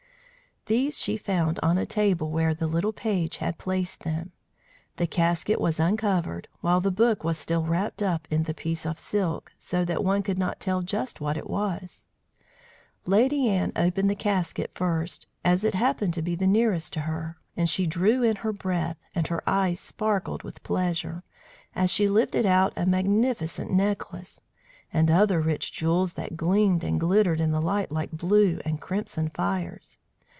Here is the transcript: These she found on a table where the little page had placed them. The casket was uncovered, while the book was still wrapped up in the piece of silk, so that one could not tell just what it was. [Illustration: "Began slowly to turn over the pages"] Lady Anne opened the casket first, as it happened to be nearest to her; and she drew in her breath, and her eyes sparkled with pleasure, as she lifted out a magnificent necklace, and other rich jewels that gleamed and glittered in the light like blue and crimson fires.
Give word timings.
These 0.67 0.99
she 0.99 1.17
found 1.17 1.59
on 1.63 1.79
a 1.79 1.87
table 1.87 2.29
where 2.29 2.53
the 2.53 2.67
little 2.67 2.93
page 2.93 3.37
had 3.37 3.57
placed 3.57 4.03
them. 4.03 4.31
The 4.97 5.07
casket 5.07 5.59
was 5.59 5.79
uncovered, 5.79 6.47
while 6.61 6.79
the 6.79 6.91
book 6.91 7.23
was 7.23 7.39
still 7.39 7.63
wrapped 7.65 8.03
up 8.03 8.27
in 8.29 8.43
the 8.43 8.53
piece 8.53 8.85
of 8.85 8.99
silk, 8.99 9.51
so 9.57 9.83
that 9.83 10.03
one 10.03 10.21
could 10.21 10.37
not 10.37 10.59
tell 10.59 10.83
just 10.83 11.19
what 11.19 11.35
it 11.35 11.49
was. 11.49 12.05
[Illustration: 13.03 13.03
"Began 13.03 13.03
slowly 13.03 13.29
to 13.29 13.35
turn 13.35 13.59
over 13.59 13.67
the 13.69 13.73
pages"] 13.73 13.77
Lady 13.81 13.81
Anne 13.81 13.87
opened 13.87 14.09
the 14.11 14.23
casket 14.23 14.71
first, 14.75 15.27
as 15.43 15.63
it 15.63 15.73
happened 15.73 16.13
to 16.13 16.21
be 16.21 16.35
nearest 16.35 16.93
to 16.93 17.01
her; 17.01 17.37
and 17.57 17.67
she 17.67 17.87
drew 17.87 18.21
in 18.21 18.35
her 18.37 18.53
breath, 18.53 18.97
and 19.15 19.27
her 19.29 19.41
eyes 19.49 19.79
sparkled 19.79 20.43
with 20.43 20.61
pleasure, 20.63 21.23
as 21.73 21.89
she 21.89 22.07
lifted 22.07 22.45
out 22.45 22.71
a 22.77 22.85
magnificent 22.85 23.71
necklace, 23.71 24.39
and 24.93 25.09
other 25.09 25.41
rich 25.41 25.71
jewels 25.71 26.13
that 26.13 26.37
gleamed 26.37 26.83
and 26.83 26.99
glittered 26.99 27.41
in 27.41 27.49
the 27.51 27.61
light 27.61 27.91
like 27.91 28.11
blue 28.11 28.61
and 28.63 28.79
crimson 28.79 29.27
fires. 29.27 29.97